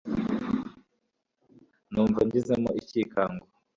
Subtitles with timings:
[1.91, 3.45] numva ngizemo icyikango